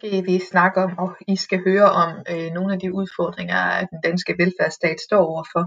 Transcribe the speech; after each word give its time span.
skal 0.00 0.26
vi 0.26 0.38
snakke 0.50 0.80
om, 0.84 0.98
og 0.98 1.16
I 1.28 1.36
skal 1.36 1.60
høre 1.64 1.90
om 1.90 2.10
øh, 2.30 2.50
nogle 2.52 2.74
af 2.74 2.80
de 2.80 2.94
udfordringer, 2.94 3.86
den 3.92 4.00
danske 4.04 4.34
velfærdsstat 4.38 5.00
står 5.00 5.24
overfor. 5.32 5.64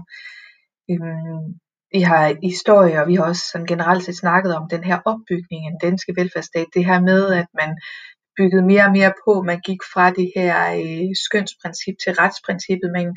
Øhm, 0.90 1.44
vi 1.92 2.00
har 2.00 2.34
historie, 2.42 3.00
og 3.02 3.08
vi 3.08 3.14
har 3.14 3.24
også 3.24 3.44
sådan 3.52 3.66
generelt 3.66 4.04
set 4.04 4.16
snakket 4.16 4.56
om 4.56 4.68
den 4.70 4.84
her 4.84 4.98
opbygning 5.04 5.60
af 5.66 5.70
den 5.70 5.88
danske 5.88 6.12
velfærdsstat. 6.16 6.66
Det 6.74 6.84
her 6.84 7.00
med, 7.00 7.32
at 7.40 7.46
man 7.60 7.70
byggede 8.36 8.66
mere 8.72 8.84
og 8.84 8.92
mere 8.92 9.12
på, 9.24 9.42
man 9.42 9.60
gik 9.68 9.82
fra 9.92 10.10
det 10.10 10.28
her 10.36 10.54
øh, 10.82 11.10
skønsprincip 11.26 11.96
til 12.04 12.12
retsprincippet, 12.12 12.90
man 12.98 13.14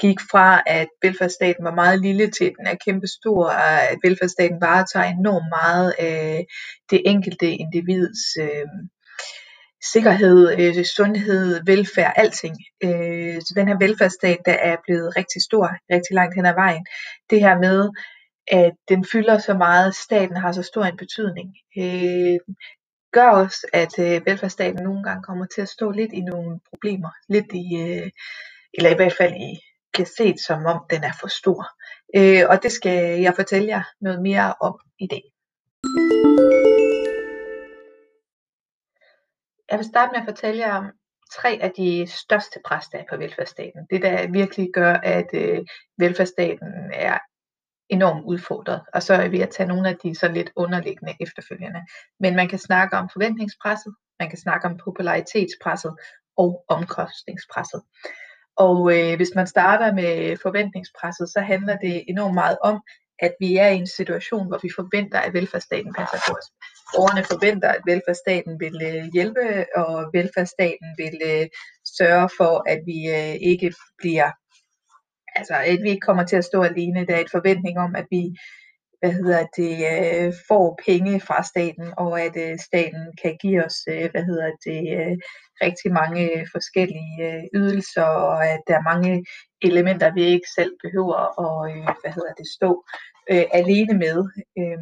gik 0.00 0.20
fra, 0.30 0.62
at 0.66 0.88
velfærdsstaten 1.02 1.64
var 1.64 1.74
meget 1.82 2.00
lille 2.00 2.26
til, 2.30 2.44
at 2.44 2.56
den 2.58 2.66
er 2.66 2.82
kæmpestor, 2.84 3.44
og 3.44 3.82
at 3.90 3.98
velfærdsstaten 4.04 4.60
varetager 4.60 5.08
enormt 5.18 5.50
meget 5.60 5.90
af 5.98 6.46
det 6.90 7.00
enkelte 7.04 7.48
individs 7.62 8.22
øh, 8.44 8.68
sikkerhed, 9.92 10.58
øh, 10.58 10.84
sundhed, 10.84 11.60
velfærd, 11.66 12.12
alting. 12.16 12.56
Øh, 12.84 13.40
så 13.40 13.52
den 13.56 13.68
her 13.68 13.78
velfærdsstat, 13.78 14.38
der 14.44 14.52
er 14.52 14.76
blevet 14.84 15.16
rigtig 15.16 15.42
stor, 15.42 15.68
rigtig 15.90 16.14
langt 16.14 16.34
hen 16.34 16.46
ad 16.46 16.54
vejen. 16.54 16.86
Det 17.30 17.40
her 17.40 17.58
med, 17.58 17.90
at 18.46 18.72
den 18.88 19.04
fylder 19.12 19.38
så 19.38 19.54
meget, 19.54 19.94
staten 19.94 20.36
har 20.36 20.52
så 20.52 20.62
stor 20.62 20.84
en 20.84 20.96
betydning, 20.96 21.48
øh, 21.78 22.38
gør 23.12 23.28
også, 23.28 23.66
at 23.72 23.98
øh, 23.98 24.26
velfærdsstaten 24.26 24.82
nogle 24.82 25.02
gange 25.04 25.22
kommer 25.22 25.46
til 25.54 25.62
at 25.62 25.68
stå 25.68 25.90
lidt 25.90 26.12
i 26.12 26.20
nogle 26.20 26.60
problemer, 26.70 27.10
lidt 27.28 27.52
i, 27.52 27.66
øh, 27.80 28.10
eller 28.74 28.90
i 28.90 28.94
hvert 28.94 29.16
fald 29.18 29.34
i, 29.34 29.58
kan 29.94 30.06
set 30.06 30.40
som 30.46 30.66
om 30.66 30.80
den 30.90 31.04
er 31.04 31.12
for 31.20 31.28
stor. 31.28 31.66
Øh, 32.16 32.42
og 32.48 32.62
det 32.62 32.72
skal 32.72 33.20
jeg 33.20 33.34
fortælle 33.34 33.68
jer 33.68 33.82
noget 34.00 34.22
mere 34.22 34.54
om 34.60 34.78
i 34.98 35.06
dag. 35.06 35.22
Jeg 39.70 39.78
vil 39.78 39.86
starte 39.86 40.12
med 40.12 40.20
at 40.20 40.26
fortælle 40.26 40.60
jer 40.60 40.74
om 40.74 40.90
tre 41.32 41.58
af 41.62 41.70
de 41.70 42.06
største 42.06 42.60
præster 42.64 43.04
på 43.10 43.16
velfærdsstaten. 43.16 43.86
Det, 43.90 44.02
der 44.02 44.30
virkelig 44.30 44.68
gør, 44.74 44.94
at 44.94 45.26
øh, 45.34 45.58
velfærdsstaten 45.98 46.68
er 46.92 47.18
enormt 47.88 48.24
udfordret. 48.24 48.82
Og 48.94 49.02
så 49.02 49.14
er 49.14 49.28
vi 49.28 49.40
at 49.40 49.50
tage 49.50 49.68
nogle 49.68 49.88
af 49.88 49.96
de 50.04 50.14
så 50.14 50.28
lidt 50.28 50.50
underliggende 50.56 51.14
efterfølgende. 51.20 51.80
Men 52.20 52.36
man 52.36 52.48
kan 52.48 52.58
snakke 52.58 52.96
om 52.96 53.08
forventningspresset, 53.12 53.94
man 54.20 54.28
kan 54.28 54.38
snakke 54.38 54.66
om 54.66 54.76
popularitetspresset 54.84 55.92
og 56.36 56.64
omkostningspresset. 56.68 57.82
Og 58.56 58.98
øh, 58.98 59.16
hvis 59.16 59.30
man 59.34 59.46
starter 59.46 59.94
med 59.94 60.36
forventningspresset, 60.36 61.28
så 61.28 61.40
handler 61.40 61.76
det 61.76 62.04
enormt 62.08 62.34
meget 62.34 62.58
om, 62.62 62.82
at 63.18 63.34
vi 63.40 63.56
er 63.56 63.68
i 63.68 63.76
en 63.76 63.86
situation, 63.86 64.48
hvor 64.48 64.58
vi 64.62 64.70
forventer, 64.76 65.18
at 65.18 65.34
velfærdsstaten 65.34 65.94
passer 65.94 66.18
på 66.28 66.32
os. 66.38 66.46
Borgerne 66.94 67.24
forventer, 67.24 67.68
at 67.68 67.82
velfærdsstaten 67.86 68.60
vil 68.60 68.76
øh, 68.90 69.04
hjælpe, 69.14 69.66
og 69.76 70.10
velfærdsstaten 70.12 70.88
vil 70.96 71.16
øh, 71.30 71.46
sørge 71.98 72.28
for, 72.38 72.54
at 72.72 72.80
vi 72.86 72.98
øh, 73.18 73.34
ikke 73.50 73.72
bliver, 73.98 74.30
altså 75.38 75.54
at 75.54 75.82
vi 75.82 75.88
ikke 75.90 76.06
kommer 76.08 76.24
til 76.24 76.36
at 76.36 76.44
stå 76.44 76.62
alene. 76.62 77.06
Der 77.06 77.16
er 77.16 77.20
et 77.20 77.36
forventning 77.36 77.78
om, 77.78 77.96
at 77.96 78.06
vi 78.10 78.22
hvad 79.00 79.12
hedder 79.12 79.46
det, 79.56 80.34
får 80.48 80.78
penge 80.86 81.20
fra 81.20 81.42
staten, 81.42 81.86
og 81.96 82.20
at 82.20 82.60
staten 82.60 83.04
kan 83.22 83.36
give 83.40 83.64
os, 83.64 83.76
hvad 84.12 84.24
hedder 84.24 84.50
det, 84.64 84.84
rigtig 85.62 85.92
mange 85.92 86.46
forskellige 86.52 87.48
ydelser, 87.54 88.02
og 88.02 88.46
at 88.46 88.60
der 88.66 88.74
er 88.78 88.90
mange 88.92 89.24
elementer, 89.62 90.14
vi 90.14 90.22
ikke 90.22 90.48
selv 90.54 90.72
behøver 90.82 91.18
at, 91.44 91.72
hvad 92.02 92.12
hedder 92.12 92.32
det, 92.38 92.46
stå 92.58 92.84
alene 93.30 93.94
med. 93.98 94.18
Øh, 94.58 94.78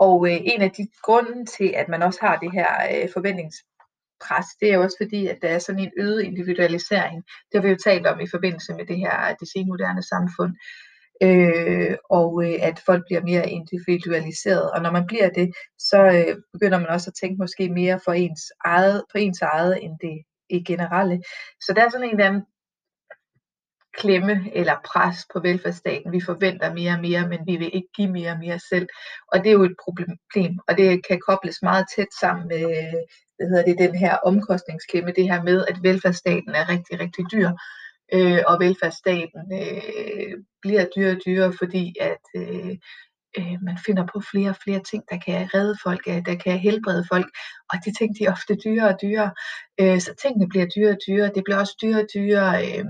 og 0.00 0.28
øh, 0.28 0.38
en 0.52 0.62
af 0.62 0.70
de 0.70 0.86
grunde 1.02 1.46
til, 1.46 1.68
at 1.76 1.88
man 1.88 2.02
også 2.02 2.20
har 2.22 2.36
det 2.36 2.52
her 2.52 2.70
øh, 2.92 3.08
forventningspres, 3.12 4.46
det 4.60 4.72
er 4.72 4.78
også 4.78 4.96
fordi, 5.02 5.26
at 5.26 5.38
der 5.42 5.48
er 5.48 5.58
sådan 5.58 5.82
en 5.82 5.92
øget 5.98 6.22
individualisering. 6.22 7.24
Det 7.48 7.54
har 7.54 7.62
vi 7.62 7.68
jo 7.68 7.84
talt 7.84 8.06
om 8.06 8.20
i 8.20 8.32
forbindelse 8.34 8.74
med 8.74 8.86
det 8.86 8.96
her, 8.96 9.34
det 9.40 9.48
senmoderne 9.48 10.02
samfund 10.02 10.52
øh, 11.22 11.96
og 12.10 12.44
øh, 12.44 12.56
at 12.68 12.82
folk 12.86 13.02
bliver 13.08 13.22
mere 13.22 13.50
individualiseret. 13.50 14.70
Og 14.70 14.82
når 14.82 14.90
man 14.90 15.06
bliver 15.06 15.30
det, 15.30 15.52
så 15.78 16.00
øh, 16.16 16.36
begynder 16.52 16.78
man 16.78 16.88
også 16.88 17.10
at 17.10 17.18
tænke 17.20 17.36
måske 17.38 17.68
mere 17.68 18.00
for 18.04 18.12
ens 18.12 18.42
eget, 18.64 19.04
på 19.12 19.18
ens 19.18 19.42
eget 19.42 19.84
end 19.84 19.94
det 20.00 20.16
i 20.50 20.64
generelle. 20.64 21.22
Så 21.60 21.72
der 21.76 21.84
er 21.84 21.90
sådan 21.90 22.06
en 22.06 22.10
eller 22.10 22.26
anden 22.26 22.42
klemme 24.00 24.34
eller 24.52 24.76
pres 24.84 25.18
på 25.32 25.40
velfærdsstaten. 25.40 26.12
Vi 26.12 26.20
forventer 26.20 26.74
mere 26.74 26.92
og 26.92 27.00
mere, 27.00 27.28
men 27.28 27.40
vi 27.46 27.56
vil 27.56 27.70
ikke 27.72 27.88
give 27.96 28.12
mere 28.12 28.30
og 28.30 28.38
mere 28.38 28.58
selv. 28.70 28.88
Og 29.32 29.38
det 29.38 29.48
er 29.48 29.58
jo 29.60 29.64
et 29.64 29.76
problem, 29.84 30.58
og 30.68 30.78
det 30.78 31.06
kan 31.06 31.20
kobles 31.28 31.58
meget 31.62 31.86
tæt 31.96 32.12
sammen 32.20 32.48
med 32.48 32.64
hvad 33.36 33.48
hedder 33.48 33.64
det, 33.64 33.78
den 33.78 33.94
her 33.94 34.16
omkostningsklemme, 34.16 35.12
det 35.16 35.24
her 35.30 35.42
med, 35.42 35.64
at 35.68 35.82
velfærdsstaten 35.82 36.54
er 36.54 36.68
rigtig, 36.68 37.00
rigtig 37.00 37.24
dyr 37.32 37.50
øh, 38.14 38.42
og 38.46 38.60
velfærdsstaten 38.60 39.42
øh, 39.62 40.34
bliver 40.62 40.84
dyrere 40.96 41.16
og 41.16 41.20
dyrere, 41.26 41.52
fordi 41.58 41.94
at 42.00 42.24
øh, 42.36 42.74
øh, 43.38 43.56
man 43.62 43.78
finder 43.86 44.06
på 44.12 44.20
flere 44.30 44.50
og 44.50 44.60
flere 44.64 44.82
ting, 44.90 45.02
der 45.10 45.18
kan 45.26 45.48
redde 45.54 45.76
folk, 45.82 46.02
øh, 46.08 46.22
der 46.26 46.34
kan 46.34 46.58
helbrede 46.58 47.04
folk, 47.12 47.28
og 47.70 47.76
de 47.84 47.92
ting 47.98 48.18
de 48.18 48.24
er 48.24 48.32
ofte 48.32 48.54
dyrere 48.64 48.88
og 48.88 48.98
dyrere. 49.02 49.32
Øh, 49.80 50.00
så 50.00 50.14
tingene 50.22 50.48
bliver 50.48 50.66
dyrere 50.76 50.94
og 50.96 51.02
dyrere. 51.06 51.32
Det 51.34 51.44
bliver 51.44 51.60
også 51.60 51.76
dyrere 51.82 52.02
og 52.02 52.08
dyrere 52.14 52.52
øh, 52.66 52.84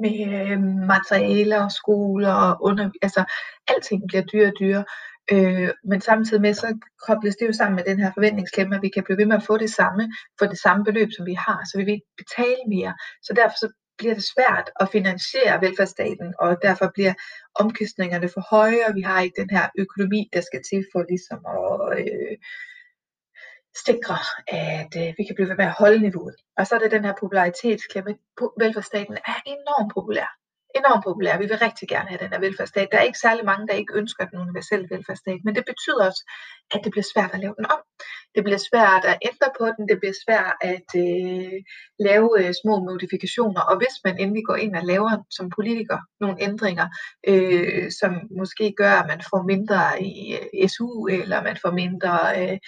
med 0.00 0.16
øh, 0.50 0.60
materialer 0.94 1.64
og 1.64 1.72
skoler 1.72 2.32
og 2.32 2.56
under, 2.60 2.90
altså 3.02 3.24
alting 3.68 4.02
bliver 4.08 4.22
dyrere 4.22 4.52
og 4.52 4.58
dyrere. 4.60 4.84
Øh, 5.32 5.70
men 5.84 6.00
samtidig 6.00 6.40
med, 6.42 6.54
så 6.54 6.78
kobles 7.06 7.36
det 7.36 7.46
jo 7.46 7.52
sammen 7.52 7.76
med 7.76 7.84
den 7.84 7.98
her 7.98 8.10
forventningsklemme, 8.14 8.76
at 8.76 8.82
vi 8.82 8.88
kan 8.88 9.04
blive 9.04 9.18
ved 9.18 9.26
med 9.26 9.36
at 9.36 9.42
få 9.42 9.56
det 9.56 9.70
samme, 9.70 10.12
for 10.38 10.46
det 10.46 10.58
samme 10.58 10.84
beløb, 10.84 11.08
som 11.16 11.26
vi 11.26 11.34
har, 11.34 11.60
så 11.64 11.78
vi 11.78 11.84
vil 11.84 11.94
ikke 11.94 12.14
betale 12.16 12.62
mere. 12.68 12.94
Så 13.22 13.32
derfor 13.32 13.56
så 13.56 13.68
bliver 13.98 14.14
det 14.14 14.24
svært 14.34 14.70
at 14.80 14.88
finansiere 14.92 15.60
velfærdsstaten, 15.60 16.34
og 16.38 16.56
derfor 16.62 16.90
bliver 16.94 17.14
omkostningerne 17.54 18.28
for 18.34 18.42
høje, 18.50 18.82
og 18.88 18.94
vi 18.94 19.00
har 19.00 19.20
ikke 19.20 19.40
den 19.40 19.50
her 19.50 19.68
økonomi, 19.78 20.30
der 20.32 20.40
skal 20.40 20.62
til 20.70 20.86
for 20.92 21.02
ligesom 21.12 21.40
at 21.56 21.98
øh, 22.02 22.36
sikre, 23.86 24.18
at 24.46 24.92
øh, 25.02 25.14
vi 25.18 25.22
kan 25.24 25.34
blive 25.34 25.48
ved 25.48 25.56
med 25.56 25.64
at 25.64 25.78
holde 25.78 26.00
niveauet. 26.06 26.36
Og 26.58 26.66
så 26.66 26.74
er 26.74 26.78
det 26.78 26.90
den 26.90 27.04
her 27.04 27.14
popularitetsklemme. 27.20 28.16
Velfærdsstaten 28.58 29.14
er 29.14 29.38
enormt 29.46 29.92
populær 29.94 30.38
enormt 30.82 31.04
populær. 31.08 31.38
Vi 31.38 31.46
vil 31.50 31.64
rigtig 31.66 31.88
gerne 31.88 32.08
have 32.08 32.22
den 32.22 32.32
her 32.32 32.40
velfærdsstat. 32.46 32.88
Der 32.92 32.98
er 32.98 33.08
ikke 33.08 33.24
særlig 33.26 33.44
mange, 33.44 33.66
der 33.68 33.74
ikke 33.74 33.96
ønsker 34.00 34.24
den 34.24 34.38
universelle 34.44 34.86
velfærdsstat, 34.90 35.40
men 35.44 35.54
det 35.56 35.64
betyder 35.70 36.02
også, 36.08 36.22
at 36.74 36.80
det 36.84 36.90
bliver 36.92 37.08
svært 37.12 37.30
at 37.34 37.40
lave 37.40 37.54
den 37.58 37.66
om. 37.74 37.80
Det 38.34 38.42
bliver 38.44 38.62
svært 38.70 39.04
at 39.10 39.18
ændre 39.30 39.48
på 39.58 39.64
den, 39.74 39.88
det 39.90 39.98
bliver 40.00 40.16
svært 40.24 40.56
at 40.72 40.88
øh, 41.04 41.58
lave 42.08 42.28
øh, 42.40 42.50
små 42.62 42.74
modifikationer, 42.88 43.62
og 43.70 43.76
hvis 43.80 43.96
man 44.04 44.18
endelig 44.22 44.44
går 44.50 44.58
ind 44.64 44.74
og 44.80 44.84
laver 44.92 45.12
som 45.36 45.46
politiker 45.56 45.98
nogle 46.22 46.36
ændringer, 46.48 46.86
øh, 47.30 47.90
som 48.00 48.12
måske 48.40 48.66
gør, 48.82 48.94
at 49.00 49.08
man 49.12 49.20
får 49.30 49.42
mindre 49.52 49.80
i 50.02 50.14
øh, 50.38 50.68
SU, 50.74 51.06
eller 51.06 51.42
man 51.48 51.56
får 51.62 51.72
mindre 51.82 52.14
øh, 52.40 52.58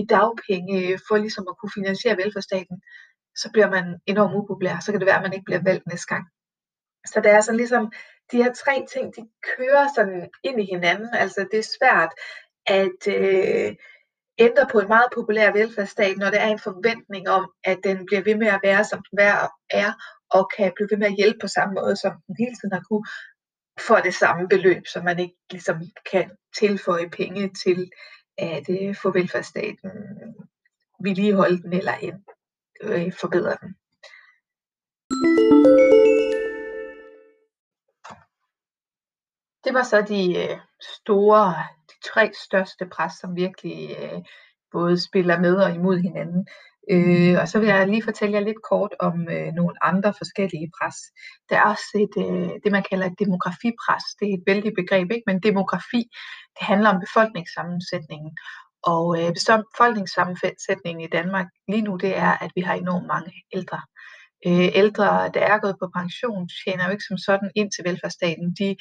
i 0.00 0.02
dagpenge, 0.14 0.98
for 1.08 1.16
ligesom 1.16 1.44
at 1.50 1.58
kunne 1.58 1.76
finansiere 1.78 2.20
velfærdsstaten, 2.22 2.76
så 3.42 3.46
bliver 3.52 3.70
man 3.70 3.84
enormt 4.06 4.34
upopulær. 4.38 4.76
Så 4.80 4.88
kan 4.90 5.00
det 5.00 5.06
være, 5.06 5.20
at 5.20 5.26
man 5.26 5.32
ikke 5.32 5.48
bliver 5.48 5.62
valgt 5.68 5.86
næste 5.86 6.08
gang. 6.14 6.24
Så 7.06 7.20
det 7.20 7.30
er 7.30 7.40
sådan 7.40 7.56
ligesom, 7.56 7.92
de 8.32 8.42
her 8.42 8.52
tre 8.52 8.86
ting, 8.92 9.16
de 9.16 9.28
kører 9.56 9.86
sådan 9.94 10.30
ind 10.44 10.60
i 10.60 10.64
hinanden. 10.64 11.14
Altså 11.14 11.46
det 11.50 11.58
er 11.58 11.76
svært 11.78 12.12
at 12.66 13.00
øh, 13.16 13.76
ændre 14.38 14.66
på 14.72 14.80
en 14.80 14.88
meget 14.88 15.08
populær 15.14 15.52
velfærdsstat, 15.52 16.16
når 16.16 16.30
der 16.30 16.40
er 16.40 16.48
en 16.48 16.58
forventning 16.58 17.28
om, 17.28 17.52
at 17.64 17.78
den 17.84 18.06
bliver 18.06 18.22
ved 18.22 18.34
med 18.34 18.46
at 18.46 18.60
være, 18.62 18.84
som 18.84 19.02
den 19.10 19.18
er, 19.70 19.92
og 20.30 20.50
kan 20.56 20.72
blive 20.76 20.88
ved 20.90 20.98
med 20.98 21.06
at 21.06 21.16
hjælpe 21.16 21.38
på 21.40 21.48
samme 21.48 21.74
måde, 21.74 21.96
som 21.96 22.12
den 22.26 22.36
hele 22.38 22.54
tiden 22.54 22.72
har 22.72 22.84
kunne, 22.88 23.06
for 23.86 23.96
det 23.96 24.14
samme 24.14 24.48
beløb, 24.48 24.86
så 24.86 25.02
man 25.02 25.18
ikke 25.18 25.36
ligesom 25.50 25.76
kan 26.12 26.30
tilføje 26.58 27.10
penge 27.10 27.50
til 27.64 27.90
at 28.38 28.70
øh, 28.70 28.94
få 29.02 29.10
velfærdsstaten 29.12 29.90
vedligeholde 31.04 31.62
den 31.62 31.72
eller 31.72 31.94
øh, 32.82 33.12
forbedre 33.20 33.56
den. 33.60 33.74
Det 39.70 39.78
var 39.78 39.82
så 39.82 40.02
de 40.02 40.22
øh, 40.42 40.58
store, 40.98 41.54
de 41.90 41.96
tre 42.10 42.30
største 42.46 42.86
pres, 42.86 43.12
som 43.12 43.36
virkelig 43.36 43.96
øh, 44.00 44.20
både 44.72 45.04
spiller 45.08 45.38
med 45.38 45.56
og 45.56 45.74
imod 45.74 45.98
hinanden. 45.98 46.46
Øh, 46.90 47.36
og 47.40 47.48
så 47.48 47.58
vil 47.58 47.68
jeg 47.68 47.88
lige 47.88 48.02
fortælle 48.02 48.34
jer 48.36 48.44
lidt 48.44 48.62
kort 48.70 48.94
om 49.00 49.28
øh, 49.28 49.52
nogle 49.52 49.84
andre 49.84 50.14
forskellige 50.18 50.70
pres. 50.78 50.96
Der 51.48 51.56
er 51.56 51.66
også 51.74 51.90
et, 52.04 52.14
øh, 52.24 52.50
det, 52.64 52.72
man 52.72 52.84
kalder 52.90 53.06
et 53.06 53.18
demografipres. 53.18 54.04
Det 54.18 54.26
er 54.28 54.34
et 54.34 54.44
vældig 54.46 54.72
begreb, 54.80 55.10
ikke? 55.10 55.26
men 55.26 55.42
demografi, 55.42 56.02
det 56.56 56.62
handler 56.70 56.88
om 56.90 57.00
befolkningssammensætningen. 57.06 58.32
Og 58.82 59.04
øh, 59.18 59.30
befolkningssammensætningen 59.72 61.00
i 61.04 61.12
Danmark 61.18 61.46
lige 61.68 61.82
nu, 61.82 61.96
det 61.96 62.16
er, 62.16 62.32
at 62.44 62.50
vi 62.56 62.60
har 62.60 62.74
enormt 62.74 63.06
mange 63.06 63.32
ældre. 63.52 63.80
Øh, 64.46 64.68
ældre, 64.82 65.30
der 65.34 65.42
er 65.52 65.58
gået 65.58 65.76
på 65.80 65.86
pension, 65.98 66.48
tjener 66.64 66.84
jo 66.84 66.90
ikke 66.90 67.08
som 67.08 67.18
sådan 67.18 67.50
ind 67.54 67.70
til 67.72 67.84
velfærdsstaten. 67.88 68.54
De 68.60 68.76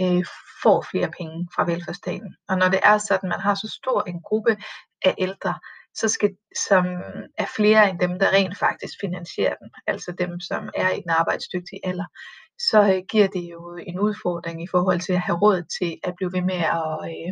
øh, 0.00 0.24
får 0.62 0.86
flere 0.90 1.10
penge 1.18 1.48
fra 1.54 1.64
velfærdsstaten. 1.64 2.36
Og 2.48 2.58
når 2.58 2.68
det 2.68 2.80
er 2.82 2.98
sådan, 2.98 3.30
at 3.30 3.34
man 3.34 3.40
har 3.40 3.54
så 3.54 3.78
stor 3.80 4.02
en 4.02 4.20
gruppe 4.22 4.56
af 5.04 5.14
ældre, 5.18 5.54
så 5.94 6.08
skal, 6.08 6.36
som 6.68 6.86
er 7.38 7.46
flere 7.56 7.90
end 7.90 7.98
dem, 7.98 8.18
der 8.18 8.32
rent 8.32 8.58
faktisk 8.58 8.94
finansierer 9.00 9.54
den, 9.54 9.70
altså 9.86 10.12
dem, 10.18 10.40
som 10.40 10.70
er 10.74 10.90
i 10.90 11.00
den 11.00 11.10
arbejdsdygtige 11.10 11.80
alder, 11.86 12.04
så 12.58 12.82
øh, 12.82 13.02
giver 13.08 13.28
det 13.28 13.44
jo 13.52 13.76
en 13.86 13.98
udfordring 13.98 14.62
i 14.62 14.66
forhold 14.70 15.00
til 15.00 15.12
at 15.12 15.20
have 15.20 15.38
råd 15.38 15.62
til 15.78 15.98
at 16.02 16.14
blive 16.16 16.32
ved 16.32 16.42
med 16.42 16.62
at 16.80 16.98
øh, 17.12 17.30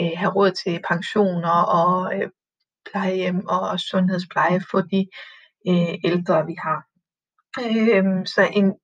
øh, 0.00 0.12
have 0.16 0.32
råd 0.32 0.50
til 0.50 0.82
pensioner 0.88 1.56
og 1.80 2.16
øh, 2.16 2.28
plejehjem 2.90 3.48
og 3.48 3.80
sundhedspleje 3.80 4.60
for 4.70 4.80
de 4.80 5.06
øh, 5.68 5.94
ældre, 6.04 6.46
vi 6.46 6.54
har. 6.64 6.80
Øh, 7.64 8.26
så 8.26 8.48
en, 8.52 8.74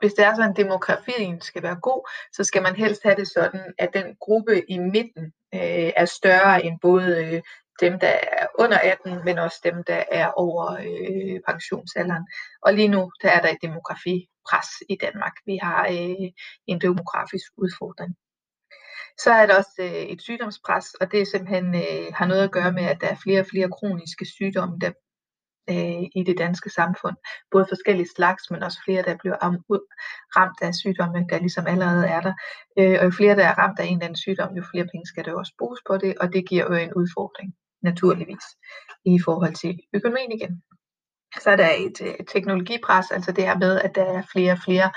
hvis 0.00 0.12
det 0.12 0.24
er 0.24 0.34
sådan, 0.34 0.50
at 0.50 0.56
demografien 0.56 1.40
skal 1.40 1.62
være 1.62 1.80
god, 1.82 2.08
så 2.32 2.44
skal 2.44 2.62
man 2.62 2.76
helst 2.76 3.02
have 3.02 3.16
det 3.16 3.28
sådan, 3.28 3.74
at 3.78 3.90
den 3.94 4.16
gruppe 4.20 4.70
i 4.70 4.78
midten 4.78 5.24
øh, 5.54 5.90
er 5.96 6.04
større 6.04 6.64
end 6.64 6.80
både 6.80 7.24
øh, 7.24 7.42
dem, 7.80 7.98
der 8.00 8.08
er 8.08 8.46
under 8.58 8.78
18, 8.78 9.24
men 9.24 9.38
også 9.38 9.60
dem, 9.64 9.84
der 9.84 10.02
er 10.10 10.28
over 10.30 10.72
øh, 10.72 11.40
pensionsalderen. 11.48 12.26
Og 12.62 12.74
lige 12.74 12.88
nu, 12.88 13.10
der 13.22 13.30
er 13.30 13.40
der 13.40 13.48
et 13.48 13.62
demografipres 13.62 14.68
i 14.88 14.96
Danmark. 15.00 15.32
Vi 15.46 15.58
har 15.62 15.86
øh, 15.86 16.28
en 16.66 16.80
demografisk 16.80 17.52
udfordring. 17.56 18.16
Så 19.18 19.30
er 19.30 19.46
der 19.46 19.56
også 19.56 19.76
øh, 19.78 20.04
et 20.12 20.22
sygdomspres, 20.22 20.94
og 21.00 21.12
det 21.12 21.28
simpelthen 21.28 21.74
øh, 21.74 22.06
har 22.14 22.26
noget 22.26 22.44
at 22.44 22.52
gøre 22.52 22.72
med, 22.72 22.84
at 22.84 23.00
der 23.00 23.08
er 23.08 23.22
flere 23.22 23.40
og 23.40 23.46
flere 23.46 23.70
kroniske 23.78 24.26
sygdomme, 24.26 24.78
der 24.80 24.92
øh, 25.70 26.02
i 26.18 26.22
det 26.26 26.38
danske 26.38 26.70
samfund. 26.70 27.16
Både 27.50 27.66
forskellige 27.68 28.08
slags, 28.16 28.50
men 28.50 28.62
også 28.62 28.78
flere, 28.84 29.02
der 29.02 29.16
bliver 29.16 29.36
ramt 30.36 30.58
af 30.62 30.74
sygdomme, 30.74 31.26
der 31.30 31.38
ligesom 31.38 31.66
allerede 31.66 32.06
er 32.06 32.20
der. 32.20 32.34
Øh, 32.78 32.96
og 33.00 33.04
jo 33.04 33.10
flere, 33.10 33.36
der 33.36 33.44
er 33.44 33.58
ramt 33.58 33.78
af 33.78 33.84
en 33.84 33.96
eller 33.96 34.04
anden 34.04 34.24
sygdom, 34.24 34.54
jo 34.56 34.62
flere 34.70 34.88
penge 34.92 35.06
skal 35.06 35.24
der 35.24 35.34
også 35.34 35.54
bruges 35.58 35.80
på 35.88 35.96
det, 35.96 36.18
og 36.20 36.32
det 36.32 36.48
giver 36.48 36.64
jo 36.70 36.74
en 36.74 36.94
udfordring, 36.94 37.54
naturligvis, 37.82 38.44
i 39.04 39.18
forhold 39.24 39.54
til 39.54 39.78
økonomien 39.94 40.32
igen. 40.32 40.62
Så 41.40 41.50
er 41.50 41.56
der 41.56 41.70
et, 41.70 42.00
et 42.20 42.26
teknologipres, 42.32 43.10
altså 43.10 43.32
det 43.32 43.44
her 43.44 43.58
med, 43.58 43.80
at 43.80 43.94
der 43.94 44.04
er 44.04 44.22
flere 44.32 44.52
og 44.52 44.58
flere 44.66 44.90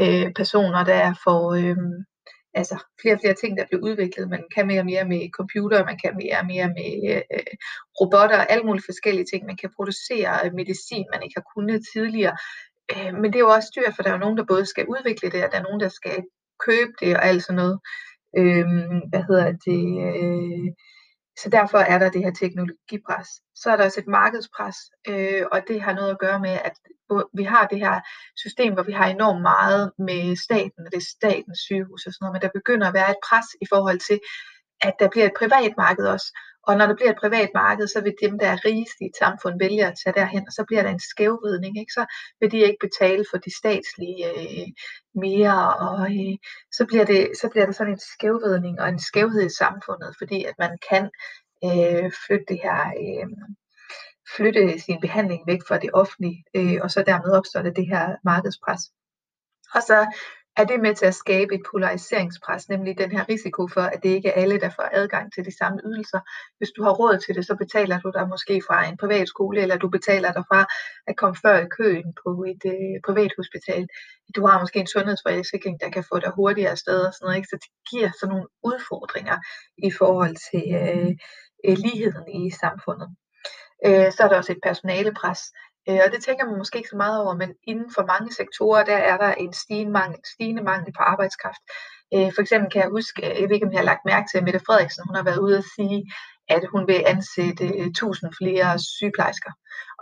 øh, 0.00 0.32
personer, 0.32 0.84
der 0.84 1.14
får... 1.24 1.54
Øh, 1.54 1.76
altså 2.60 2.76
flere 3.00 3.14
og 3.14 3.20
flere 3.22 3.34
ting, 3.34 3.58
der 3.58 3.66
bliver 3.66 3.82
udviklet. 3.88 4.28
Man 4.28 4.44
kan 4.54 4.66
mere 4.66 4.80
og 4.80 4.86
mere 4.92 5.04
med 5.04 5.30
computer, 5.38 5.84
man 5.90 5.98
kan 6.02 6.12
mere 6.22 6.38
og 6.40 6.46
mere 6.52 6.68
med 6.78 6.92
øh, 7.34 7.54
robotter, 8.00 8.38
alle 8.52 8.64
mulige 8.64 8.88
forskellige 8.90 9.26
ting. 9.32 9.46
Man 9.46 9.56
kan 9.56 9.70
producere 9.76 10.32
øh, 10.44 10.54
medicin, 10.54 11.06
man 11.12 11.22
ikke 11.22 11.36
har 11.40 11.46
kunnet 11.54 11.86
tidligere. 11.94 12.36
Øh, 12.92 13.12
men 13.20 13.26
det 13.30 13.36
er 13.36 13.46
jo 13.46 13.56
også 13.58 13.70
dyrt, 13.76 13.94
for 13.94 14.02
der 14.02 14.10
er 14.10 14.14
jo 14.14 14.24
nogen, 14.24 14.38
der 14.38 14.44
både 14.52 14.66
skal 14.66 14.86
udvikle 14.94 15.30
det, 15.30 15.44
og 15.44 15.50
der 15.52 15.58
er 15.58 15.66
nogen, 15.68 15.80
der 15.80 15.88
skal 15.88 16.16
købe 16.66 16.92
det 17.00 17.16
og 17.16 17.24
alt 17.28 17.42
sådan 17.42 17.60
noget. 17.62 17.78
Øh, 18.38 18.66
hvad 19.10 19.22
hedder 19.28 19.48
det? 19.66 19.82
Øh, 20.06 20.68
så 21.42 21.48
derfor 21.50 21.78
er 21.78 21.98
der 21.98 22.10
det 22.10 22.24
her 22.24 22.30
teknologipres. 22.30 23.28
Så 23.54 23.70
er 23.70 23.76
der 23.76 23.84
også 23.84 24.00
et 24.00 24.06
markedspres, 24.06 24.76
øh, 25.08 25.42
og 25.52 25.62
det 25.68 25.82
har 25.82 25.92
noget 25.92 26.10
at 26.10 26.18
gøre 26.18 26.40
med, 26.40 26.58
at 26.64 26.76
vi 27.34 27.42
har 27.42 27.66
det 27.66 27.78
her 27.78 28.00
system, 28.36 28.72
hvor 28.74 28.82
vi 28.82 28.92
har 28.92 29.06
enormt 29.06 29.42
meget 29.42 29.92
med 29.98 30.36
staten, 30.36 30.86
og 30.86 30.92
det 30.92 30.96
er 30.96 31.12
statens 31.16 31.58
sygehus 31.58 32.06
og 32.06 32.12
sådan 32.12 32.24
noget, 32.24 32.34
men 32.34 32.42
der 32.42 32.58
begynder 32.58 32.86
at 32.88 32.94
være 32.94 33.10
et 33.10 33.22
pres 33.28 33.48
i 33.60 33.66
forhold 33.72 34.00
til, 34.08 34.18
at 34.80 34.94
der 34.98 35.08
bliver 35.08 35.26
et 35.26 35.38
privat 35.38 35.72
marked 35.76 36.06
også. 36.06 36.38
Og 36.66 36.76
når 36.76 36.86
der 36.86 36.94
bliver 36.94 37.10
et 37.10 37.18
privat 37.20 37.50
marked, 37.54 37.86
så 37.86 38.00
vil 38.00 38.14
dem, 38.22 38.38
der 38.38 38.46
er 38.46 38.64
rigeste 38.64 39.04
i 39.04 39.06
et 39.06 39.16
samfund, 39.18 39.58
vælge 39.58 39.86
at 39.86 39.98
tage 40.04 40.14
derhen, 40.14 40.44
og 40.46 40.52
så 40.52 40.64
bliver 40.66 40.82
der 40.82 40.90
en 40.90 41.00
skævvridning. 41.00 41.78
Ikke? 41.78 41.92
Så 41.92 42.06
vil 42.40 42.52
de 42.52 42.58
ikke 42.58 42.86
betale 42.86 43.24
for 43.30 43.38
de 43.38 43.56
statslige 43.56 44.30
øh, 44.30 44.68
mere, 45.14 45.74
og 45.76 46.00
øh, 46.00 46.36
så, 46.72 46.86
bliver 46.86 47.04
det, 47.04 47.30
så 47.40 47.48
bliver 47.48 47.66
der 47.66 47.72
sådan 47.72 47.92
en 47.92 47.98
skævvridning 48.14 48.80
og 48.80 48.88
en 48.88 48.98
skævhed 48.98 49.46
i 49.46 49.58
samfundet, 49.58 50.14
fordi 50.18 50.44
at 50.44 50.54
man 50.58 50.78
kan 50.90 51.04
øh, 51.64 52.10
flytte 52.26 52.44
det 52.48 52.58
her... 52.62 52.80
Øh, 53.02 53.28
flytte 54.36 54.78
sin 54.78 55.00
behandling 55.00 55.42
væk 55.46 55.60
fra 55.68 55.78
det 55.78 55.90
offentlige, 55.92 56.44
øh, 56.56 56.78
og 56.82 56.90
så 56.90 57.02
dermed 57.06 57.30
opstår 57.30 57.62
det 57.62 57.76
det 57.76 57.86
her 57.86 58.16
markedspres. 58.24 58.82
Og 59.74 59.82
så 59.82 60.06
er 60.56 60.64
det 60.64 60.80
med 60.80 60.94
til 60.94 61.06
at 61.06 61.14
skabe 61.14 61.54
et 61.54 61.62
polariseringspres, 61.70 62.68
nemlig 62.68 62.98
den 62.98 63.12
her 63.12 63.28
risiko 63.28 63.68
for, 63.68 63.80
at 63.80 64.02
det 64.02 64.08
ikke 64.08 64.28
er 64.28 64.40
alle, 64.42 64.60
der 64.60 64.70
får 64.70 64.88
adgang 64.92 65.32
til 65.32 65.44
de 65.44 65.58
samme 65.58 65.80
ydelser. 65.84 66.20
Hvis 66.58 66.70
du 66.70 66.82
har 66.82 66.90
råd 66.90 67.18
til 67.18 67.34
det, 67.34 67.46
så 67.46 67.54
betaler 67.56 68.00
du 68.00 68.10
dig 68.14 68.28
måske 68.28 68.62
fra 68.66 68.88
en 68.88 68.96
privat 68.96 69.28
skole, 69.28 69.60
eller 69.60 69.76
du 69.76 69.88
betaler 69.88 70.32
dig 70.32 70.44
fra 70.50 70.66
at 71.06 71.16
komme 71.16 71.36
før 71.44 71.56
i 71.58 71.68
køen 71.78 72.14
på 72.24 72.44
et 72.52 72.62
øh, 72.74 72.96
privat 73.06 73.32
hospital. 73.36 73.88
Du 74.36 74.46
har 74.46 74.60
måske 74.60 74.78
en 74.78 74.86
sundhedsforsikring, 74.86 75.80
der 75.80 75.90
kan 75.90 76.04
få 76.10 76.18
dig 76.18 76.32
hurtigere 76.36 76.70
afsted 76.70 77.00
og 77.06 77.12
sådan 77.14 77.24
noget. 77.26 77.36
Ikke? 77.36 77.48
Så 77.48 77.56
det 77.62 77.70
giver 77.90 78.10
sådan 78.20 78.32
nogle 78.32 78.48
udfordringer 78.62 79.36
i 79.88 79.90
forhold 79.90 80.36
til 80.50 80.64
øh, 80.82 81.10
øh 81.66 81.76
ligheden 81.86 82.26
i 82.28 82.50
samfundet. 82.50 83.08
Øh, 83.86 84.12
så 84.12 84.18
er 84.24 84.28
der 84.28 84.36
også 84.36 84.52
et 84.52 84.64
personalepres, 84.68 85.40
øh, 85.88 86.00
og 86.04 86.08
det 86.12 86.24
tænker 86.24 86.44
man 86.44 86.58
måske 86.58 86.78
ikke 86.78 86.94
så 86.94 86.96
meget 86.96 87.22
over, 87.22 87.34
men 87.34 87.54
inden 87.64 87.90
for 87.94 88.04
mange 88.12 88.32
sektorer, 88.34 88.84
der 88.84 88.96
er 88.96 89.16
der 89.16 89.32
en 89.34 89.52
stigende 89.52 89.92
mangel, 89.92 90.20
stigende 90.34 90.62
mangel 90.62 90.92
på 90.92 91.02
arbejdskraft. 91.02 91.62
Øh, 92.14 92.30
for 92.34 92.40
eksempel 92.42 92.70
kan 92.70 92.82
jeg 92.82 92.90
huske, 92.98 93.18
øh, 93.26 93.40
jeg 93.40 93.48
ved 93.48 93.54
ikke 93.56 93.66
om 93.66 93.72
jeg 93.72 93.80
har 93.80 93.90
lagt 93.92 94.04
mærke 94.12 94.26
til, 94.28 94.38
at 94.38 94.44
Mette 94.44 94.66
Frederiksen, 94.66 95.06
hun 95.06 95.16
har 95.16 95.24
været 95.28 95.44
ude 95.46 95.58
at 95.58 95.70
sige, 95.76 95.98
at 96.48 96.62
hun 96.72 96.82
vil 96.90 97.02
ansætte 97.06 97.66
øh, 97.80 97.86
1000 97.86 98.32
flere 98.40 98.78
sygeplejersker. 98.78 99.52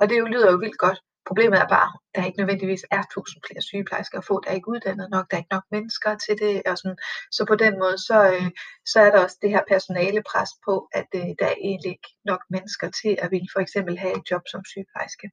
Og 0.00 0.08
det 0.08 0.18
jo 0.18 0.24
lyder 0.24 0.50
jo 0.52 0.58
vildt 0.64 0.78
godt, 0.78 0.98
Problemet 1.30 1.58
er 1.58 1.68
bare, 1.68 1.90
at 2.14 2.20
der 2.20 2.26
ikke 2.26 2.38
nødvendigvis 2.38 2.84
er 2.90 3.02
tusind 3.14 3.42
flere 3.46 3.62
sygeplejersker 3.62 4.18
at 4.18 4.24
få. 4.24 4.40
Der 4.40 4.50
er 4.50 4.54
ikke 4.54 4.68
uddannet 4.74 5.08
nok, 5.10 5.26
der 5.30 5.36
er 5.36 5.42
ikke 5.42 5.56
nok 5.56 5.66
mennesker 5.70 6.10
til 6.24 6.34
det. 6.42 6.62
Og 6.66 6.78
sådan. 6.78 6.98
Så 7.36 7.44
på 7.50 7.54
den 7.64 7.74
måde, 7.82 7.98
så, 8.08 8.18
øh, 8.34 8.50
så 8.92 8.98
er 9.00 9.10
der 9.10 9.20
også 9.24 9.38
det 9.42 9.50
her 9.50 9.62
personalepres 9.72 10.50
på, 10.66 10.74
at 10.92 11.08
øh, 11.14 11.28
der 11.38 11.46
er 11.52 11.58
egentlig 11.68 11.90
ikke 11.96 12.10
nok 12.24 12.42
mennesker 12.50 12.88
til 13.00 13.12
at 13.22 13.30
ville 13.30 13.48
for 13.54 13.60
eksempel 13.60 13.98
have 13.98 14.14
et 14.18 14.30
job 14.30 14.42
som 14.52 14.62
sygeplejerske. 14.72 15.26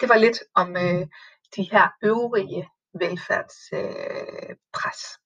Det 0.00 0.08
var 0.08 0.16
lidt 0.16 0.38
om 0.54 0.76
øh, 0.76 1.06
de 1.56 1.62
her 1.72 1.88
øvrige 2.02 2.68
velfærdspres. 3.00 5.02
Øh, 5.12 5.16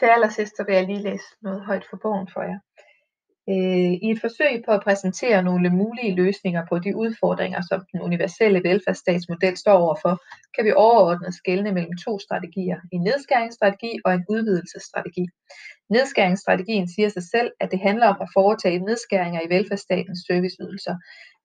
til 0.00 0.06
allersidst 0.06 0.56
så 0.56 0.64
vil 0.64 0.74
jeg 0.74 0.86
lige 0.86 1.02
læse 1.02 1.24
noget 1.42 1.64
højt 1.64 1.86
for 1.90 1.96
bogen 1.96 2.28
for 2.32 2.42
jer. 2.42 2.58
Øh, 3.52 3.92
I 4.04 4.10
et 4.10 4.20
forsøg 4.20 4.62
på 4.66 4.70
at 4.72 4.84
præsentere 4.86 5.42
nogle 5.42 5.70
mulige 5.70 6.14
løsninger 6.14 6.62
på 6.68 6.78
de 6.78 6.96
udfordringer, 6.96 7.60
som 7.70 7.80
den 7.92 8.00
universelle 8.00 8.60
velfærdsstatsmodel 8.68 9.56
står 9.56 9.78
overfor, 9.84 10.14
kan 10.54 10.64
vi 10.64 10.72
overordnet 10.72 11.34
skelne 11.34 11.72
mellem 11.72 11.96
to 12.04 12.18
strategier, 12.18 12.78
en 12.92 13.02
nedskæringsstrategi 13.02 13.92
og 14.04 14.14
en 14.14 14.24
udvidelsesstrategi. 14.28 15.24
Nedskæringsstrategien 15.90 16.88
siger 16.88 17.08
sig 17.08 17.22
selv, 17.34 17.50
at 17.60 17.70
det 17.70 17.80
handler 17.80 18.06
om 18.06 18.18
at 18.20 18.32
foretage 18.38 18.78
nedskæringer 18.78 19.40
i 19.42 19.50
velfærdsstatens 19.54 20.20
serviceydelser. 20.28 20.94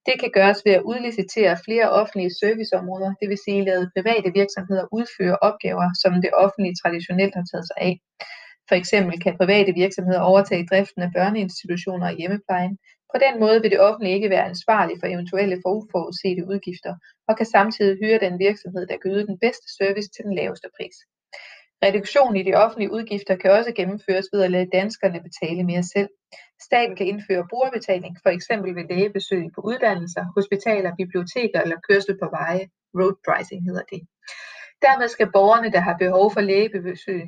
Det 0.08 0.16
kan 0.20 0.32
gøres 0.38 0.62
ved 0.66 0.74
at 0.74 0.86
udlicitere 0.92 1.58
flere 1.66 1.88
offentlige 1.90 2.36
serviceområder, 2.42 3.14
det 3.22 3.30
vil 3.30 3.40
sige 3.46 3.66
lade 3.66 3.92
private 3.96 4.30
virksomheder 4.40 4.86
udføre 4.92 5.38
opgaver, 5.50 5.88
som 6.02 6.12
det 6.26 6.32
offentlige 6.44 6.76
traditionelt 6.82 7.36
har 7.36 7.46
taget 7.52 7.68
sig 7.70 7.78
af. 7.90 7.94
For 8.70 8.76
eksempel 8.76 9.20
kan 9.20 9.38
private 9.38 9.72
virksomheder 9.74 10.22
overtage 10.22 10.68
driften 10.72 11.02
af 11.02 11.12
børneinstitutioner 11.16 12.08
og 12.08 12.18
hjemmeplejen. 12.20 12.78
På 13.14 13.18
den 13.26 13.40
måde 13.40 13.62
vil 13.62 13.72
det 13.72 13.80
offentlige 13.80 14.16
ikke 14.16 14.30
være 14.30 14.50
ansvarlig 14.54 14.96
for 15.00 15.08
eventuelle 15.08 15.62
forudsete 15.66 16.48
udgifter, 16.52 16.94
og 17.28 17.38
kan 17.38 17.46
samtidig 17.46 17.98
hyre 18.02 18.20
den 18.26 18.40
virksomhed, 18.40 18.88
der 18.88 18.98
kan 18.98 19.12
yde 19.12 19.28
den 19.28 19.38
bedste 19.40 19.68
service 19.80 20.10
til 20.16 20.24
den 20.28 20.36
laveste 20.36 20.68
pris. 20.78 20.98
Reduktion 21.86 22.36
i 22.36 22.44
de 22.44 22.54
offentlige 22.64 22.92
udgifter 22.92 23.36
kan 23.36 23.52
også 23.52 23.72
gennemføres 23.80 24.28
ved 24.34 24.42
at 24.44 24.52
lade 24.52 24.70
danskerne 24.80 25.20
betale 25.28 25.64
mere 25.64 25.84
selv. 25.84 26.10
Staten 26.68 26.96
kan 26.96 27.08
indføre 27.08 27.48
brugerbetaling, 27.50 28.14
for 28.24 28.30
eksempel 28.30 28.76
ved 28.76 28.86
lægebesøg 28.90 29.44
på 29.56 29.62
uddannelser, 29.62 30.24
hospitaler, 30.38 30.96
biblioteker 31.02 31.60
eller 31.62 31.78
kørsel 31.90 32.18
på 32.22 32.28
veje. 32.38 32.66
Road 33.00 33.16
pricing 33.26 33.62
hedder 33.70 33.86
det. 33.94 34.02
Dermed 34.86 35.08
skal 35.08 35.32
borgerne, 35.32 35.72
der 35.72 35.80
har 35.80 35.98
behov 35.98 36.34
for 36.34 36.42
lægebesøg, 36.42 37.24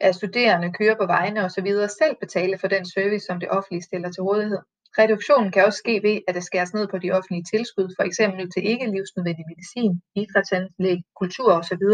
at 0.00 0.14
studerende 0.14 0.72
kører 0.72 0.96
på 0.96 1.06
vejene 1.06 1.44
osv. 1.44 1.68
selv 2.00 2.16
betale 2.20 2.58
for 2.58 2.68
den 2.68 2.84
service, 2.94 3.26
som 3.26 3.40
det 3.40 3.50
offentlige 3.50 3.82
stiller 3.82 4.10
til 4.12 4.22
rådighed. 4.22 4.58
Reduktionen 4.98 5.52
kan 5.52 5.64
også 5.64 5.78
ske 5.78 6.02
ved, 6.02 6.20
at 6.28 6.34
der 6.34 6.40
skæres 6.40 6.74
ned 6.74 6.88
på 6.88 6.98
de 6.98 7.12
offentlige 7.12 7.44
tilskud, 7.52 7.94
for 7.98 8.04
eksempel 8.04 8.50
til 8.50 8.66
ikke 8.66 8.90
livsnødvendig 8.94 9.44
medicin, 9.48 9.92
idrætsanlæg, 10.14 10.98
kultur 11.20 11.52
osv. 11.52 11.84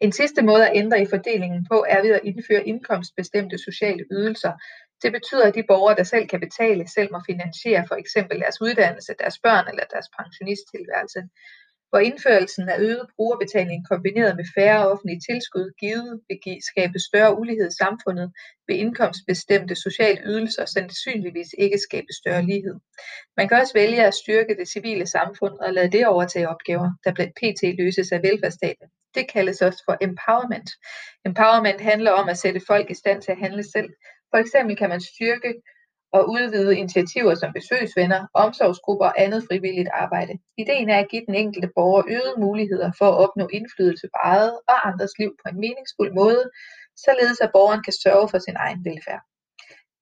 En 0.00 0.12
sidste 0.12 0.42
måde 0.42 0.68
at 0.68 0.76
ændre 0.76 1.02
i 1.02 1.06
fordelingen 1.14 1.66
på 1.70 1.84
er 1.88 2.02
ved 2.02 2.10
at 2.10 2.24
indføre 2.24 2.66
indkomstbestemte 2.66 3.58
sociale 3.58 4.04
ydelser. 4.12 4.52
Det 5.02 5.12
betyder, 5.12 5.46
at 5.48 5.54
de 5.54 5.64
borgere, 5.68 5.96
der 5.96 6.02
selv 6.02 6.26
kan 6.28 6.40
betale, 6.40 6.88
selv 6.88 7.08
må 7.12 7.20
finansiere 7.26 7.84
for 7.88 7.94
eksempel 7.94 8.40
deres 8.40 8.60
uddannelse, 8.60 9.14
deres 9.18 9.38
børn 9.44 9.68
eller 9.68 9.84
deres 9.92 10.08
pensionisttilværelse 10.18 11.20
hvor 11.92 11.98
indførelsen 11.98 12.68
af 12.68 12.78
øget 12.78 13.06
brugerbetaling 13.16 13.88
kombineret 13.88 14.36
med 14.36 14.44
færre 14.56 14.88
offentlige 14.90 15.20
tilskud 15.30 15.66
givet 15.80 16.20
vil 16.28 16.38
skabe 16.70 16.98
større 17.08 17.38
ulighed 17.38 17.68
i 17.68 17.78
samfundet, 17.82 18.32
vil 18.66 18.78
indkomstbestemte 18.78 19.74
sociale 19.74 20.20
ydelser 20.26 20.64
sandsynligvis 20.64 21.50
ikke 21.58 21.78
skabe 21.78 22.12
større 22.20 22.42
lighed. 22.42 22.74
Man 23.36 23.48
kan 23.48 23.60
også 23.60 23.74
vælge 23.74 24.06
at 24.06 24.14
styrke 24.14 24.56
det 24.58 24.68
civile 24.68 25.06
samfund 25.06 25.54
og 25.58 25.72
lade 25.72 25.92
det 25.92 26.06
overtage 26.06 26.48
opgaver, 26.48 26.90
der 27.04 27.12
blandt 27.14 27.34
pt. 27.40 27.62
løses 27.78 28.12
af 28.12 28.22
velfærdsstaten. 28.22 28.86
Det 29.14 29.24
kaldes 29.32 29.62
også 29.62 29.82
for 29.86 29.96
empowerment. 30.00 30.70
Empowerment 31.26 31.80
handler 31.80 32.10
om 32.10 32.28
at 32.28 32.38
sætte 32.38 32.60
folk 32.66 32.90
i 32.90 32.94
stand 32.94 33.22
til 33.22 33.32
at 33.32 33.38
handle 33.38 33.62
selv. 33.74 33.90
For 34.30 34.38
eksempel 34.38 34.76
kan 34.76 34.88
man 34.88 35.00
styrke 35.00 35.54
og 36.12 36.30
udvide 36.30 36.76
initiativer 36.76 37.34
som 37.34 37.52
besøgsvenner, 37.52 38.26
omsorgsgrupper 38.34 39.06
og 39.06 39.22
andet 39.24 39.44
frivilligt 39.48 39.88
arbejde. 39.92 40.34
Ideen 40.58 40.88
er 40.90 40.98
at 40.98 41.08
give 41.10 41.26
den 41.26 41.34
enkelte 41.34 41.70
borger 41.76 42.02
øgede 42.08 42.36
muligheder 42.38 42.90
for 42.98 43.08
at 43.10 43.18
opnå 43.24 43.48
indflydelse 43.52 44.06
på 44.06 44.18
eget 44.22 44.54
og 44.68 44.88
andres 44.88 45.18
liv 45.18 45.30
på 45.42 45.46
en 45.50 45.60
meningsfuld 45.60 46.12
måde, 46.12 46.50
således 46.96 47.40
at 47.40 47.50
borgeren 47.52 47.82
kan 47.82 47.92
sørge 48.02 48.28
for 48.28 48.38
sin 48.38 48.56
egen 48.56 48.84
velfærd. 48.84 49.22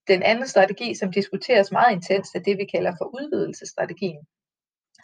Den 0.08 0.22
anden 0.22 0.48
strategi, 0.48 0.94
som 0.94 1.12
diskuteres 1.12 1.72
meget 1.72 1.92
intenst, 1.92 2.34
er 2.34 2.40
det, 2.40 2.58
vi 2.58 2.66
kalder 2.74 2.92
for 2.98 3.06
udvidelsesstrategien. 3.18 4.22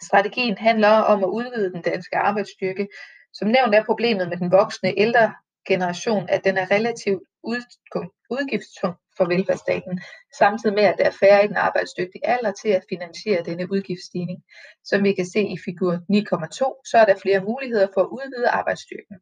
Strategien 0.01 0.57
handler 0.57 0.93
om 1.13 1.23
at 1.23 1.29
udvide 1.29 1.71
den 1.73 1.81
danske 1.81 2.17
arbejdsstyrke. 2.17 2.87
Som 3.33 3.47
nævnt 3.47 3.75
er 3.75 3.83
problemet 3.85 4.29
med 4.29 4.37
den 4.37 4.51
voksne 4.51 4.93
ældre 4.97 5.33
generation, 5.67 6.29
at 6.29 6.43
den 6.43 6.57
er 6.57 6.71
relativt 6.71 7.23
udgiftstung 8.29 8.95
for 9.17 9.25
velfærdsstaten, 9.25 10.01
samtidig 10.37 10.75
med 10.75 10.83
at 10.83 10.95
der 10.97 11.05
er 11.05 11.17
færre 11.19 11.45
i 11.45 11.47
den 11.47 11.55
arbejdsdygtige 11.55 12.27
alder 12.27 12.51
til 12.51 12.69
at 12.69 12.85
finansiere 12.89 13.43
denne 13.43 13.71
udgiftsstigning. 13.71 14.43
Som 14.83 15.03
vi 15.03 15.13
kan 15.13 15.25
se 15.25 15.41
i 15.41 15.57
figur 15.65 15.93
9,2, 15.93 16.81
så 16.89 16.97
er 16.97 17.05
der 17.05 17.15
flere 17.21 17.41
muligheder 17.41 17.87
for 17.93 18.01
at 18.01 18.07
udvide 18.07 18.49
arbejdsstyrken. 18.49 19.17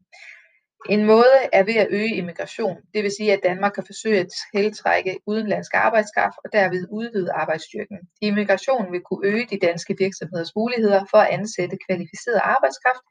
En 0.90 1.06
måde 1.06 1.36
er 1.54 1.64
ved 1.64 1.76
at 1.76 1.88
øge 1.90 2.16
immigration, 2.16 2.78
det 2.94 3.04
vil 3.04 3.12
sige 3.18 3.34
at 3.34 3.44
Danmark 3.44 3.72
kan 3.72 3.86
forsøge 3.86 4.20
at 4.20 4.28
tiltrække 4.56 5.20
udenlandsk 5.28 5.74
arbejdskraft 5.74 6.38
og 6.46 6.54
derved 6.54 6.88
udvide 6.92 7.32
arbejdsstyrken. 7.32 8.00
Immigration 8.22 8.92
vil 8.92 9.02
kunne 9.02 9.28
øge 9.28 9.48
de 9.50 9.60
danske 9.60 9.96
virksomheders 10.00 10.56
muligheder 10.56 11.06
for 11.12 11.18
at 11.18 11.30
ansætte 11.38 11.78
kvalificeret 11.88 12.42
arbejdskraft, 12.44 13.06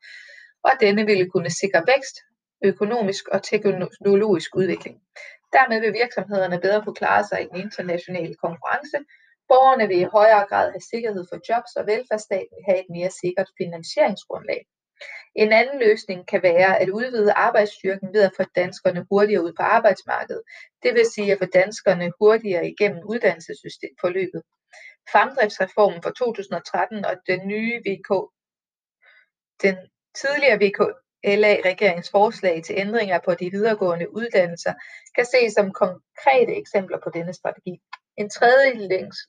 og 0.64 0.72
denne 0.80 1.06
ville 1.06 1.30
kunne 1.30 1.50
sikre 1.50 1.82
vækst, 1.86 2.16
økonomisk 2.64 3.28
og 3.28 3.42
teknologisk 3.42 4.56
udvikling. 4.56 4.96
Dermed 5.52 5.80
vil 5.80 5.92
virksomhederne 5.92 6.60
bedre 6.60 6.82
kunne 6.82 7.00
klare 7.02 7.24
sig 7.24 7.42
i 7.42 7.48
den 7.50 7.60
internationale 7.66 8.34
konkurrence. 8.34 8.98
Borgerne 9.48 9.88
vil 9.88 10.00
i 10.00 10.12
højere 10.16 10.46
grad 10.50 10.70
have 10.70 10.88
sikkerhed 10.92 11.24
for 11.30 11.38
jobs, 11.48 11.72
og 11.76 11.86
velfærdsstaten 11.86 12.54
vil 12.56 12.64
have 12.68 12.80
et 12.80 12.90
mere 12.96 13.10
sikkert 13.10 13.50
finansieringsgrundlag. 13.60 14.60
En 15.34 15.52
anden 15.52 15.78
løsning 15.78 16.28
kan 16.28 16.42
være 16.42 16.80
at 16.80 16.88
udvide 16.88 17.32
arbejdsstyrken 17.32 18.08
ved 18.14 18.22
at 18.22 18.36
få 18.36 18.44
danskerne 18.56 19.06
hurtigere 19.10 19.44
ud 19.44 19.52
på 19.52 19.62
arbejdsmarkedet. 19.62 20.42
Det 20.82 20.94
vil 20.94 21.06
sige 21.14 21.32
at 21.32 21.38
få 21.38 21.44
danskerne 21.44 22.12
hurtigere 22.20 22.68
igennem 22.68 23.02
uddannelsesforløbet. 23.12 24.42
Fremdriftsreformen 25.12 26.02
fra 26.02 26.12
2013 26.18 27.04
og 27.04 27.14
den 27.26 27.48
nye 27.48 27.76
VK, 27.86 28.10
den 29.62 29.76
tidligere 30.20 30.58
VK, 30.64 31.03
LA-regeringens 31.24 32.10
forslag 32.10 32.62
til 32.66 32.74
ændringer 32.78 33.18
på 33.24 33.34
de 33.34 33.50
videregående 33.50 34.14
uddannelser 34.16 34.72
kan 35.14 35.24
ses 35.24 35.52
som 35.52 35.72
konkrete 35.72 36.56
eksempler 36.56 36.98
på 37.04 37.10
denne 37.14 37.32
strategi. 37.32 37.80
En 38.16 38.30
tredje 38.30 38.70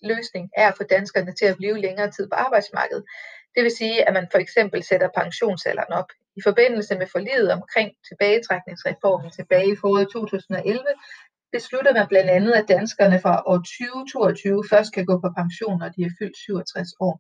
løsning 0.02 0.50
er 0.58 0.68
at 0.68 0.78
få 0.78 0.84
danskerne 0.84 1.34
til 1.34 1.46
at 1.46 1.58
blive 1.58 1.78
længere 1.78 2.12
tid 2.12 2.28
på 2.30 2.36
arbejdsmarkedet. 2.36 3.04
Det 3.56 3.64
vil 3.64 3.72
sige, 3.72 4.08
at 4.08 4.14
man 4.14 4.28
for 4.32 4.38
eksempel 4.38 4.84
sætter 4.84 5.10
pensionsalderen 5.18 5.94
op. 5.94 6.10
I 6.38 6.42
forbindelse 6.44 6.98
med 6.98 7.08
forliget 7.08 7.52
omkring 7.52 7.92
tilbagetrækningsreformen 8.08 9.32
tilbage 9.32 9.72
i 9.72 9.76
foråret 9.82 10.08
2011, 10.14 10.84
beslutter 11.52 11.94
man 11.94 12.08
blandt 12.08 12.30
andet, 12.30 12.54
at 12.54 12.68
danskerne 12.68 13.20
fra 13.22 13.44
år 13.46 13.58
2022 13.58 14.64
først 14.72 14.94
kan 14.94 15.06
gå 15.06 15.16
på 15.24 15.30
pension, 15.38 15.80
når 15.80 15.90
de 15.90 16.02
er 16.02 16.16
fyldt 16.20 16.38
67 16.38 16.90
år. 17.00 17.14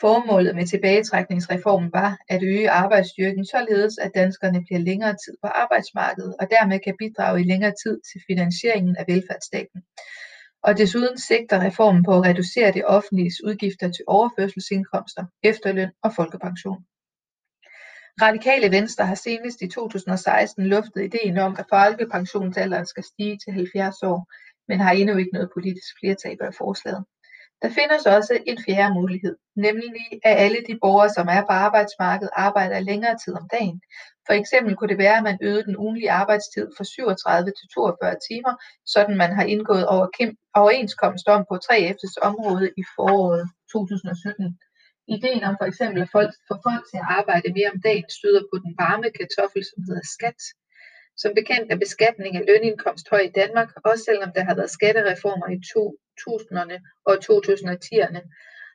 Formålet 0.00 0.54
med 0.54 0.66
tilbagetrækningsreformen 0.66 1.90
var 1.92 2.18
at 2.28 2.42
øge 2.42 2.70
arbejdsstyrken 2.70 3.44
således 3.44 3.98
at 3.98 4.10
danskerne 4.14 4.64
bliver 4.64 4.80
længere 4.80 5.16
tid 5.24 5.34
på 5.42 5.48
arbejdsmarkedet 5.48 6.34
og 6.40 6.46
dermed 6.50 6.78
kan 6.84 6.94
bidrage 6.98 7.40
i 7.40 7.44
længere 7.44 7.74
tid 7.84 8.00
til 8.12 8.20
finansieringen 8.26 8.96
af 8.96 9.04
velfærdsstaten. 9.08 9.82
Og 10.62 10.78
desuden 10.78 11.18
sigter 11.18 11.64
reformen 11.66 12.04
på 12.04 12.12
at 12.18 12.26
reducere 12.26 12.72
det 12.72 12.84
offentliges 12.86 13.44
udgifter 13.44 13.88
til 13.88 14.04
overførselsindkomster, 14.06 15.24
efterløn 15.42 15.90
og 16.02 16.14
folkepension. 16.14 16.84
Radikale 18.22 18.70
Venstre 18.70 19.06
har 19.06 19.14
senest 19.14 19.62
i 19.62 19.68
2016 19.68 20.66
luftet 20.66 21.04
ideen 21.04 21.38
om, 21.38 21.56
at 21.58 21.66
folkepensionsalderen 21.70 22.86
skal 22.86 23.04
stige 23.04 23.38
til 23.44 23.52
70 23.52 24.02
år, 24.02 24.32
men 24.68 24.80
har 24.80 24.92
endnu 24.92 25.16
ikke 25.16 25.32
noget 25.32 25.50
politisk 25.54 25.94
flertal 26.00 26.36
bag 26.38 26.54
forslaget. 26.54 27.04
Der 27.62 27.70
findes 27.78 28.06
også 28.06 28.38
en 28.46 28.58
fjerde 28.66 28.94
mulighed, 28.94 29.36
nemlig 29.56 30.06
at 30.24 30.36
alle 30.44 30.60
de 30.68 30.78
borgere, 30.82 31.10
som 31.10 31.26
er 31.28 31.42
på 31.48 31.54
arbejdsmarkedet, 31.66 32.30
arbejder 32.46 32.80
længere 32.80 33.16
tid 33.24 33.34
om 33.40 33.48
dagen. 33.52 33.80
For 34.26 34.32
eksempel 34.32 34.76
kunne 34.76 34.92
det 34.92 34.98
være, 34.98 35.16
at 35.16 35.22
man 35.22 35.38
øgede 35.42 35.64
den 35.64 35.76
ugenlige 35.76 36.10
arbejdstid 36.10 36.66
fra 36.76 36.84
37 36.84 37.44
til 37.58 37.66
42 37.74 38.16
timer, 38.30 38.52
sådan 38.86 39.16
man 39.16 39.32
har 39.38 39.44
indgået 39.44 39.86
overenskomst 40.62 41.26
om 41.34 41.44
på 41.50 41.54
3F's 41.66 42.16
område 42.28 42.66
i 42.80 42.84
foråret 42.96 43.44
2017. 43.72 44.58
Ideen 45.16 45.44
om 45.44 45.56
for 45.60 45.66
eksempel 45.70 46.02
at 46.02 46.12
folk, 46.16 46.32
få 46.48 46.54
folk 46.66 46.82
til 46.90 46.98
at 47.02 47.10
arbejde 47.18 47.52
mere 47.56 47.70
om 47.74 47.80
dagen 47.88 48.08
støder 48.18 48.42
på 48.50 48.56
den 48.64 48.72
varme 48.82 49.08
kartoffel, 49.18 49.62
som 49.70 49.78
hedder 49.88 50.04
skat. 50.16 50.40
Som 51.22 51.30
bekendt 51.38 51.72
er 51.72 51.84
beskatning 51.84 52.32
af 52.36 52.44
lønindkomst 52.48 53.06
høj 53.12 53.22
i 53.28 53.36
Danmark, 53.40 53.68
også 53.90 54.02
selvom 54.08 54.30
der 54.36 54.44
har 54.48 54.54
været 54.58 54.76
skattereformer 54.78 55.48
i 55.56 55.58
2000'erne 56.22 56.76
og 57.08 57.14
2010'erne. 57.26 58.20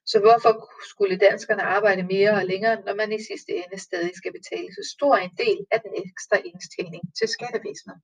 Så 0.06 0.20
hvorfor 0.20 0.52
skulle 0.92 1.18
danskerne 1.18 1.64
arbejde 1.64 2.04
mere 2.04 2.32
og 2.32 2.46
længere, 2.46 2.82
når 2.86 2.96
man 2.96 3.12
i 3.12 3.24
sidste 3.30 3.52
ende 3.62 3.80
stadig 3.80 4.16
skal 4.16 4.32
betale 4.40 4.70
så 4.78 4.84
stor 4.96 5.16
en 5.16 5.34
del 5.44 5.60
af 5.72 5.80
den 5.86 5.94
ekstra 6.04 6.38
indtjening 6.50 7.04
til 7.18 7.28
skattevæsenet? 7.28 7.98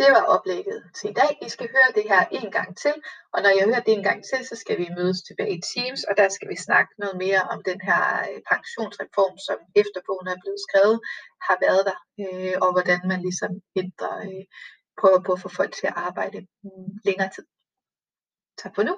Det 0.00 0.10
var 0.16 0.24
oplægget 0.34 0.78
til 0.96 1.10
i 1.10 1.12
dag. 1.12 1.32
I 1.46 1.48
skal 1.48 1.68
høre 1.76 1.90
det 1.94 2.04
her 2.10 2.22
en 2.40 2.50
gang 2.50 2.70
til, 2.76 2.94
og 3.34 3.38
når 3.42 3.50
jeg 3.56 3.64
hører 3.68 3.84
det 3.86 3.94
en 3.94 4.06
gang 4.10 4.20
til, 4.30 4.40
så 4.46 4.56
skal 4.62 4.78
vi 4.78 4.88
mødes 4.98 5.20
tilbage 5.22 5.56
i 5.58 5.64
Teams, 5.72 6.02
og 6.08 6.14
der 6.20 6.28
skal 6.28 6.48
vi 6.52 6.56
snakke 6.66 6.92
noget 7.02 7.16
mere 7.24 7.42
om 7.54 7.58
den 7.70 7.80
her 7.88 8.02
øh, 8.28 8.40
pensionsreform, 8.52 9.34
som 9.46 9.58
efterbogen 9.82 10.28
er 10.28 10.38
blevet 10.42 10.60
skrevet, 10.66 10.98
har 11.46 11.56
været 11.66 11.82
der, 11.88 11.98
øh, 12.22 12.56
og 12.64 12.70
hvordan 12.74 13.00
man 13.12 13.20
ligesom 13.26 13.52
ændrer, 13.82 14.16
øh, 14.28 14.44
prøver 15.00 15.20
på 15.26 15.32
at 15.32 15.42
få 15.44 15.48
folk 15.58 15.72
til 15.74 15.86
at 15.90 15.98
arbejde 16.08 16.38
mm, 16.64 16.90
længere 17.08 17.30
tid. 17.34 17.46
Tak 18.56 18.74
for 18.74 18.84
nu. 18.84 18.96